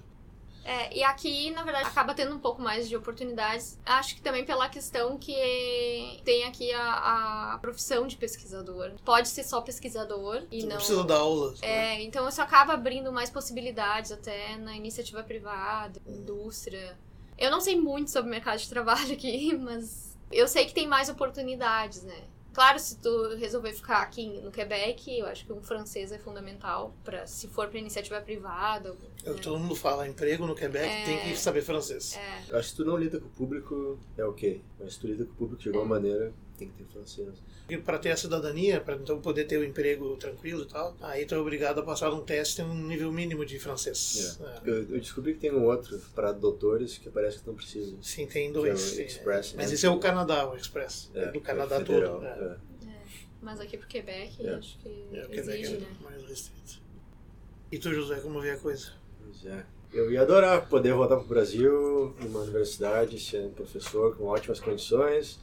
[0.70, 3.76] É, e aqui, na verdade, acaba tendo um pouco mais de oportunidades.
[3.84, 5.34] Acho que também pela questão que
[6.24, 8.92] tem aqui a, a profissão de pesquisador.
[9.04, 10.76] Pode ser só pesquisador e Você não...
[10.76, 11.60] precisa dar aulas.
[11.60, 11.68] Né?
[11.68, 16.96] É, então isso acaba abrindo mais possibilidades até na iniciativa privada, indústria.
[17.36, 20.86] Eu não sei muito sobre o mercado de trabalho aqui, mas eu sei que tem
[20.86, 22.22] mais oportunidades, né?
[22.52, 26.94] Claro, se tu resolver ficar aqui no Quebec, eu acho que um francês é fundamental
[27.04, 28.96] para se for para iniciativa privada.
[29.24, 31.04] É que todo mundo fala, emprego no Quebec é...
[31.04, 32.16] tem que saber francês.
[32.16, 32.56] É.
[32.56, 35.32] Acho que tu não lida com o público é ok, mas se tu lida com
[35.32, 36.00] o público de alguma é.
[36.00, 37.42] maneira tem que ter francês.
[37.68, 40.96] E para ter a cidadania, para então poder ter o um emprego tranquilo e tal,
[41.00, 44.38] aí tu é obrigado a passar um teste um nível mínimo de francês.
[44.40, 44.44] É.
[44.44, 44.60] É.
[44.64, 47.96] Eu, eu, descobri que tem um outro para doutores que parece que não precisa.
[48.02, 48.98] Sim, tem dois.
[48.98, 49.74] É Express, mas né?
[49.74, 51.10] esse é o Canadá, o Express.
[51.14, 52.70] É, do Canadá federal, todo.
[53.40, 55.86] Mas aqui pro Quebec, acho que é, o Quebec exige, é né?
[56.02, 56.82] mais restrito.
[57.72, 58.92] E tu, José, como vê a coisa?
[59.18, 59.64] Pois é.
[59.92, 65.38] Eu ia adorar poder voltar para o Brasil, numa universidade, ser professor com ótimas condições,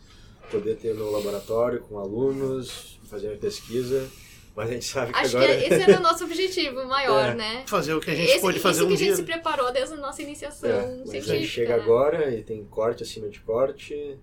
[0.50, 4.08] poder ter meu laboratório com alunos, fazer minha pesquisa.
[4.56, 5.56] Mas a gente sabe que Acho agora...
[5.56, 7.36] que esse era o nosso objetivo maior, é.
[7.36, 7.64] né?
[7.68, 8.96] Fazer o que a gente esse, pôde fazer um dia.
[8.96, 11.34] Isso que a gente se preparou desde a nossa iniciação é, científica.
[11.34, 11.84] A gente chega né?
[11.84, 14.18] agora e tem corte acima de corte.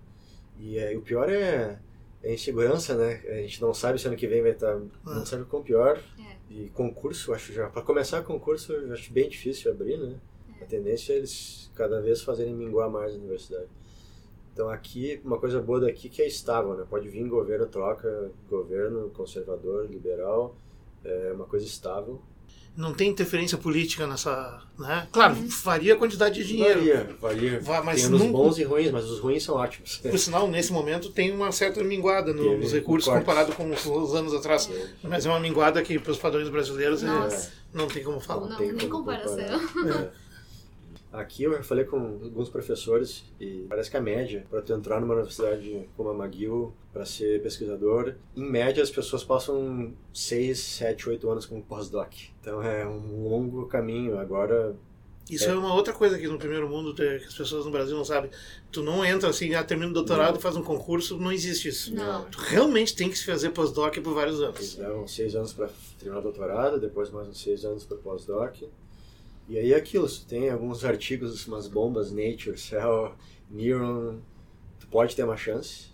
[0.59, 1.79] E, é, e o pior é
[2.25, 3.21] é insegurança, né?
[3.27, 4.73] A gente não sabe se ano que vem vai estar.
[4.73, 5.25] Tá, não ah.
[5.25, 6.01] sabe o quão pior.
[6.19, 6.35] É.
[6.49, 7.69] E concurso, acho já.
[7.69, 10.15] Para começar concurso, eu acho bem difícil abrir, né?
[10.59, 10.63] É.
[10.63, 13.67] A tendência é eles cada vez fazerem minguar mais a universidade.
[14.55, 16.85] Então aqui, uma coisa boa daqui que é estável, né?
[16.89, 20.55] Pode vir governo, troca, governo conservador, liberal,
[21.03, 22.21] é uma coisa estável
[22.75, 24.61] não tem interferência política nessa.
[24.77, 25.07] Né?
[25.11, 25.47] Claro, uhum.
[25.63, 26.79] varia a quantidade de dinheiro.
[26.79, 27.59] Varia, varia.
[27.61, 29.97] Va mas tem os bons e ruins, mas os ruins são ótimos.
[30.03, 34.13] Por sinal, nesse momento tem uma certa minguada no, nos recursos comparado com os, os
[34.13, 34.69] anos atrás.
[34.69, 35.07] É.
[35.07, 38.41] Mas é uma minguada que, para os padrões brasileiros, é, não tem como falar.
[38.41, 39.35] Não, não tem nem comparação.
[39.85, 40.24] É.
[41.15, 45.13] Aqui eu falei com alguns professores e parece que a média para tu entrar numa
[45.13, 51.29] universidade como a McGill para ser pesquisador, em média as pessoas passam 6, 7, 8
[51.29, 52.13] anos como pós-doc.
[52.41, 54.17] Então é um longo caminho.
[54.17, 54.75] Agora
[55.29, 55.53] isso é.
[55.53, 55.55] é.
[55.55, 58.29] uma outra coisa que no primeiro mundo que as pessoas no Brasil não sabem.
[58.71, 61.93] Tu não entra assim, ah, termina o doutorado, e faz um concurso, não existe isso.
[61.93, 62.25] Não.
[62.25, 64.75] Tu realmente tem que se fazer pós-doc por vários anos.
[64.75, 68.63] Então, seis anos para terminar o doutorado, depois mais uns seis anos para pós-doc.
[69.47, 73.13] E aí é aquilo, você tem alguns artigos, umas bombas, Nature, Cell,
[73.49, 74.19] Neuron,
[74.79, 75.89] tu pode ter uma chance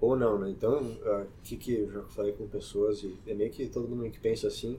[0.00, 0.50] ou não, né?
[0.50, 0.96] Então,
[1.40, 4.46] aqui que eu já falei com pessoas e é meio que todo mundo que pensa
[4.48, 4.78] assim,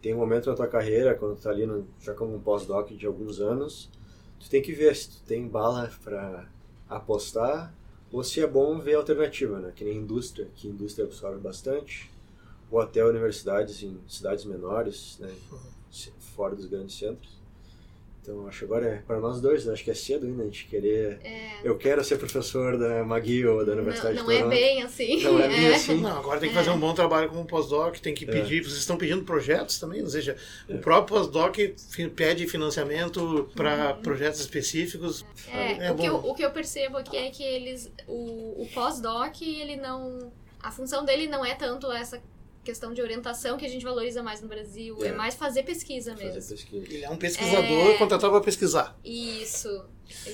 [0.00, 2.90] tem um momento na tua carreira, quando tu tá ali no, já como um pós-doc
[2.90, 3.90] de alguns anos,
[4.38, 6.48] tu tem que ver se tu tem bala para
[6.88, 7.74] apostar
[8.10, 9.72] Ou se é bom ver a alternativa, né?
[9.74, 12.10] Que nem indústria, que indústria absorve bastante,
[12.70, 15.34] ou até universidades em cidades menores, né?
[16.34, 17.37] Fora dos grandes centros.
[18.28, 20.66] Então acho que agora é para nós dois, acho que é cedo ainda a gente
[20.66, 21.18] querer.
[21.24, 24.50] É, Eu quero ser professor da McGill ou da não, Universidade não de é Toronto.
[24.54, 25.22] bem assim.
[25.22, 25.94] Não é bem assim.
[26.02, 28.28] Não, agora tem que fazer um bom trabalho como pós-doc, tem que É.
[28.30, 30.36] pedir, vocês estão pedindo projetos também, ou seja,
[30.68, 30.74] É.
[30.74, 31.56] o próprio pós-doc
[32.14, 34.02] pede financiamento para Uhum.
[34.02, 35.24] projetos específicos.
[35.50, 37.90] É, É o, que eu, o que eu percebo aqui é que eles.
[38.06, 40.30] O, o pós-doc, ele não.
[40.62, 42.20] A função dele não é tanto essa
[42.64, 45.12] questão de orientação que a gente valoriza mais no Brasil, é, É.
[45.12, 46.48] mais fazer pesquisa Fazer mesmo.
[46.56, 46.86] pesquisa.
[46.94, 47.94] Ele é um pesquisador É.
[47.98, 48.98] contratado para pesquisar.
[49.04, 49.84] Isso.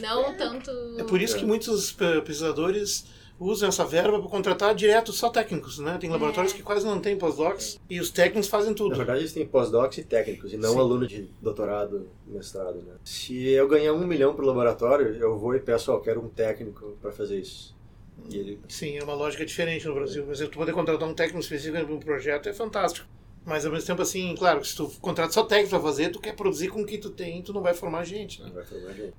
[0.00, 0.70] Não tanto.
[0.98, 1.38] É por isso É.
[1.40, 3.04] que muitos pe- pesquisadores
[3.38, 5.98] usam essa verba para contratar direto só técnicos, né?
[6.00, 6.56] Tem laboratórios É.
[6.56, 8.94] que quase não têm pós-docs e os técnicos fazem Na tudo.
[8.96, 10.78] verdade, eles têm pós-docs e técnicos, e não Sim.
[10.78, 12.94] aluno de doutorado, mestrado, né?
[13.04, 16.96] Se eu ganhar um milhão pro laboratório, eu vou e peço, ó, quero um técnico
[17.02, 17.73] para fazer isso.
[18.31, 20.24] E ele Sim, é uma lógica diferente no Brasil.
[20.24, 23.07] Por exemplo, tu poder contratar um técnico específico para um projeto é fantástico.
[23.44, 26.35] Mas ao mesmo tempo, assim, claro, se tu contrata só técnico para fazer, tu quer
[26.35, 28.46] produzir com o que tu tem, tu não vai formar gente, né?
[28.46, 29.14] não vai formar gente.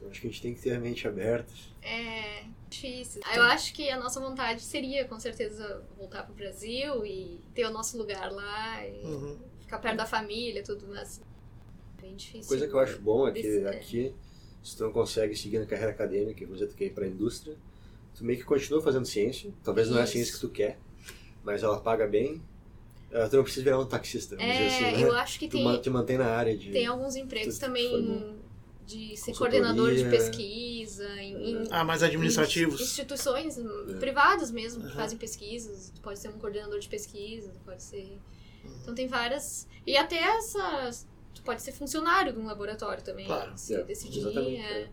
[0.00, 1.52] Eu acho que a gente tem que ter a mente aberta.
[1.82, 3.20] É difícil.
[3.34, 7.70] Eu acho que a nossa vontade seria, com certeza, voltar pro Brasil e ter o
[7.70, 9.38] nosso lugar lá e Uhum.
[9.60, 11.20] ficar perto da família e tudo, mas
[11.98, 12.48] é bem difícil.
[12.48, 14.14] Coisa que eu acho bom é que Desse- aqui,
[14.66, 17.56] se tu não consegue seguir na carreira acadêmica, e você tu quer ir pra indústria,
[18.16, 19.52] tu meio que continua fazendo ciência.
[19.62, 20.78] Talvez não é a ciência que tu quer,
[21.44, 22.42] mas ela paga bem.
[23.12, 25.08] Ah, Tu não precisa virar um taxista, vamos dizer É, assim, né?
[25.08, 26.70] eu acho que Tu tem, ma- te mantém na área de...
[26.72, 28.36] tem alguns empregos tu também
[28.84, 32.80] de ser coordenador de pesquisa, em, em Ah, mais administrativos.
[32.80, 33.94] instituições É.
[34.00, 34.96] privadas mesmo que Aham.
[34.96, 35.90] fazem pesquisas.
[35.94, 38.18] Tu pode ser um coordenador de pesquisa, tu pode ser.
[38.64, 38.70] Uhum.
[38.82, 39.66] Então tem várias.
[39.86, 41.06] E até essas.
[41.46, 43.24] Pode ser funcionário de um laboratório também.
[43.26, 43.52] Claro.
[43.56, 44.18] Se É, decidir.
[44.18, 44.88] exatamente, É, é.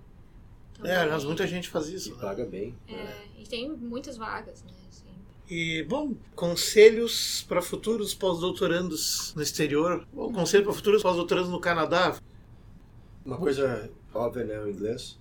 [0.75, 0.91] Também.
[0.91, 2.15] É, aliás, muita gente faz E isso.
[2.15, 2.21] né?
[2.21, 2.75] paga bem.
[2.87, 3.25] É, né?
[3.39, 4.71] e tem muitas vagas, né?
[4.89, 5.03] assim.
[5.49, 12.17] E, bom, conselhos para futuros pós-doutorandos no exterior, ou conselho para futuros pós-doutorandos no Canadá.
[13.25, 15.17] Uma coisa óbvia, né, o inglês,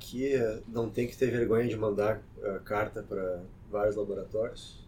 [0.00, 0.32] que
[0.68, 4.83] não tem que ter vergonha de mandar eh, carta para vários laboratórios.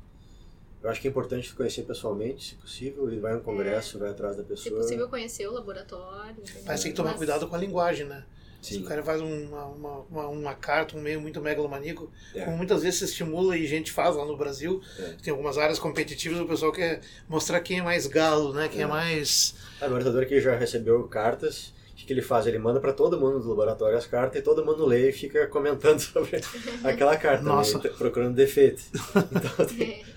[0.83, 4.11] Eu acho que é importante conhecer pessoalmente, se possível, e vai a um congresso, vai
[4.11, 4.81] atrás da Se pessoa.
[4.81, 6.37] possível conhecer o laboratório.
[6.65, 8.25] Mas tem que tomar Mas- cuidado com a linguagem, né?
[8.63, 8.83] Se Sim.
[8.83, 12.45] o cara faz uma, uma, uma, uma carta, um meio muito megalomaníaco, É.
[12.45, 15.15] como muitas vezes se estimula e gente faz lá no Brasil, É.
[15.23, 18.69] tem algumas áreas competitivas, o pessoal quer mostrar quem é mais galo, né?
[18.69, 18.87] Quem é, É.
[18.87, 19.55] mais...
[19.81, 22.47] Ah, O orientador que já recebeu cartas, o que, que ele faz?
[22.47, 25.47] Ele manda para todo mundo do laboratório as cartas e todo mundo lê e fica
[25.47, 26.41] comentando sobre
[26.83, 27.51] aquela carta, né?
[27.51, 27.77] Nossa.
[27.79, 28.83] Então, procurando defeito.
[29.33, 30.16] Então, tem- É.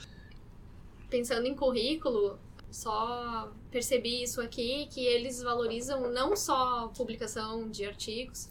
[1.09, 2.39] Pensando em currículo,
[2.71, 8.49] só percebi isso aqui, que eles valorizam não só publicação de artigos,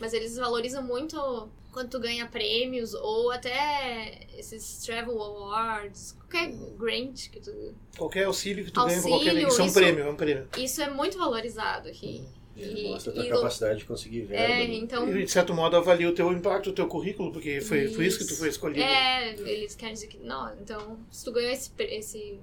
[0.00, 7.28] mas eles valorizam muito quando tu ganha prêmios ou até esses travel awards, qualquer grant
[7.30, 7.74] que tu...
[7.96, 9.28] Qualquer auxílio que tu ganha pra qualquer...
[9.30, 10.48] Auxílio, Isso é um prêmio, é um prêmio.
[10.56, 12.16] Isso é muito valorizado aqui.
[12.16, 14.44] ele E- mostra a tua e- capacidade de conseguir verba.
[14.44, 14.74] É, né?
[14.74, 15.08] então...
[15.16, 18.18] E, de certo modo, avalia o teu impacto, o teu currículo, porque foi, foi isso
[18.18, 18.82] que tu foi escolhido.
[18.82, 20.18] É, eles querem dizer que.
[20.18, 22.40] Não, então, se tu ganhou esse, esse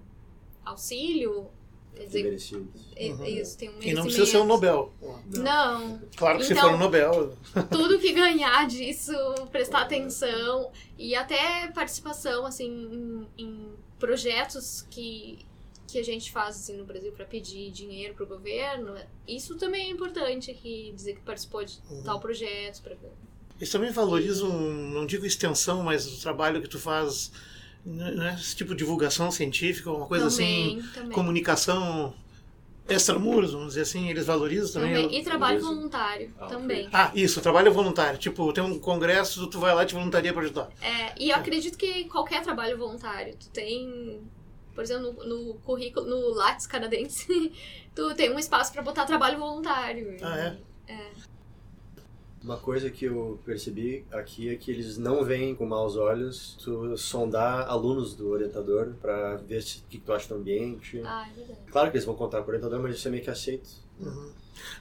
[0.65, 1.47] auxílio,
[1.95, 2.67] quer dizer, Merecido.
[2.95, 3.25] é- Uhum.
[3.25, 4.45] isso tem um E não precisa ser um.
[4.45, 4.93] Nobel.
[5.33, 7.35] Não, Claro que se Então- for um Nobel...
[7.71, 9.13] tudo que ganhar disso,
[9.51, 15.39] prestar atenção e até participação, assim, em, em projetos que,
[15.87, 18.93] que a gente faz, assim, no Brasil para pedir dinheiro pro governo,
[19.27, 22.03] isso também é importante aqui, dizer que participou de Uhum.
[22.03, 22.81] tal projeto.
[22.81, 22.95] Pra...
[23.57, 27.31] Eles também valorizam, não digo extensão, mas o trabalho que tu faz,
[27.85, 31.11] né, esse tipo de divulgação científica, uma coisa assim, também, também.
[31.11, 32.13] comunicação
[32.89, 35.03] extramuros, vamos dizer assim, eles valorizam também.
[35.03, 35.19] Também.
[35.19, 35.75] E trabalho Beleza.
[35.75, 36.89] voluntário Ah, também.
[36.93, 38.17] Ah, isso, trabalho voluntário.
[38.17, 40.69] Tipo, tem um congresso, tu vai lá e te voluntaria para ajudar.
[40.81, 44.21] É, e eu acredito que qualquer trabalho voluntário, tu tem,
[44.77, 47.51] por exemplo, no, no currículo, no Lattes canadense,
[47.95, 50.15] tu tem um espaço pra botar trabalho voluntário.
[50.21, 50.55] Ah,
[50.87, 51.11] é?
[52.43, 56.95] Uma coisa que eu percebi aqui é que eles não veem com maus olhos tu
[56.95, 61.01] sondar alunos do orientador para ver se- o que tu acha do ambiente.
[61.03, 61.59] Ah, é verdade.
[61.71, 63.67] Claro que eles vão contar pro orientador, mas isso é meio que aceito.
[63.99, 64.31] Uhum.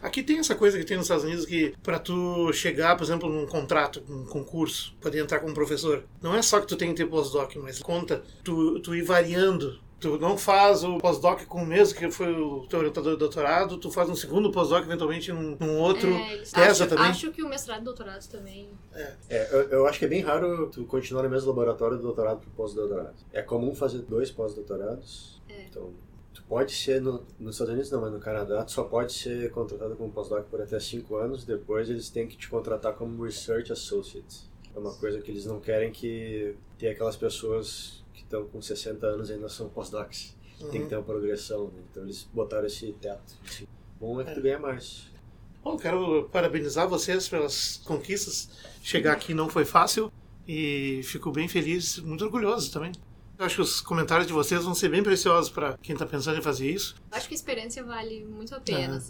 [0.03, 3.29] Aqui tem essa coisa que tem nos Estados Unidos que para tu chegar, por exemplo,
[3.29, 6.97] num contrato, num concurso, poder entrar como professor, não é só que tu tem que
[7.03, 9.81] ter pós-doc, mas conta tu, tu ir variando.
[10.07, 13.77] Tu não faz o pós-doc com o mesmo que foi o teu orientador de doutorado,
[13.77, 16.09] tu faz um segundo pós-doc eventualmente num, num outro.
[16.15, 17.07] É, pesa acho, também?
[17.07, 18.69] acho que o mestrado e doutorado também.
[18.95, 22.39] É, eu, eu acho que é bem raro tu continuar no mesmo laboratório do doutorado
[22.39, 23.17] pro pós-doutorado.
[23.33, 25.43] É comum fazer dois pós-doutorados.
[25.49, 25.65] É.
[25.65, 25.93] Então,
[26.33, 29.51] tu pode ser no, nos Estados Unidos não, mas no Canadá tu só pode ser
[29.51, 31.45] contratado como pós-doc por até cinco anos.
[31.45, 34.49] Depois eles têm que te contratar como Research Associate.
[34.73, 39.07] É uma coisa que eles não querem que ter aquelas pessoas que estão com 60
[39.07, 40.35] anos ainda são pós-docs.
[40.61, 40.71] Uhum.
[40.71, 41.83] Tem que ter uma progressão, né?
[41.91, 43.37] Então eles botaram esse teto.
[43.47, 43.69] Assim.
[44.01, 45.07] Bom é que tu ganha mais.
[45.63, 48.49] Bom, quero parabenizar vocês pelas conquistas.
[48.83, 50.11] Chegar aqui não foi fácil
[50.49, 52.93] e fico bem feliz, muito orgulhoso também.
[53.39, 56.39] Eu acho que os comentários de vocês vão ser bem preciosos para quem está pensando
[56.39, 56.97] em fazer isso.
[57.11, 59.03] Acho que a experiência vale muito a pena.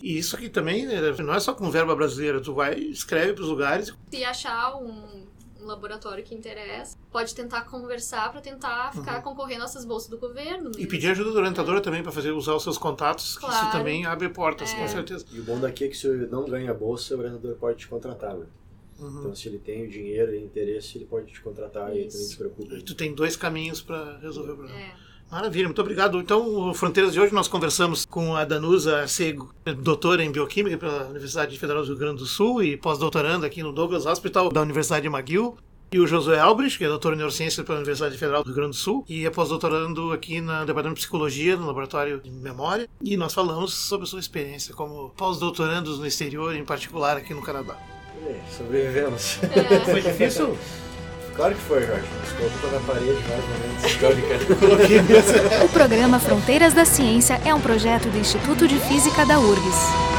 [0.00, 3.42] E isso aqui também né, não é só com verba brasileira, tu vai escreve para
[3.42, 3.92] os lugares.
[4.10, 5.26] Se achar um,
[5.62, 9.22] um, laboratório que interessa, pode tentar conversar para tentar ficar uhum.
[9.22, 10.70] concorrendo a essas bolsas do governo.
[10.70, 10.80] Mesmo.
[10.80, 11.80] E pedir ajuda do orientadora é.
[11.80, 13.54] também para fazer usar os seus contatos, claro.
[13.54, 14.76] que isso também abre portas, é.
[14.76, 15.24] com certeza.
[15.32, 18.36] E o bom daqui é que se não ganha bolsa, o orientador pode te contratar.
[18.36, 18.46] Né?
[18.98, 19.20] Uhum.
[19.20, 22.06] Então, se ele tem o dinheiro e interesse, ele pode te contratar Isso.
[22.06, 22.74] e também se preocupa.
[22.74, 24.80] E tu tem dois caminhos para resolver o problema.
[24.80, 24.94] É.
[25.32, 26.20] Maravilha, muito obrigado.
[26.20, 31.06] Então, o Fronteiras de hoje nós conversamos com a Danusa Sego, doutora em Bioquímica pela
[31.06, 35.08] Universidade Federal do Rio Grande do Sul e pós-doutoranda aqui no Douglas Hospital da Universidade
[35.08, 35.56] de McGill.
[35.90, 38.72] E o Josué Albrecht, que é doutor em neurociência pela Universidade Federal do Rio Grande
[38.72, 42.86] do Sul e é pós-doutorando aqui no Departamento de Psicologia, no Laboratório de Memória.
[43.02, 47.40] E nós falamos sobre a sua experiência como pós-doutorandos no exterior, em particular aqui no
[47.40, 47.78] Canadá.
[48.26, 49.38] É, sobrevivemos.
[49.44, 49.80] É.
[49.80, 50.58] Foi difícil?
[51.34, 52.02] Claro que foi, Jorge.
[52.36, 53.82] Colocou na parede vários momentos.
[55.64, 60.12] o programa Fronteiras da Ciência é um projeto do Instituto de Física da URGS.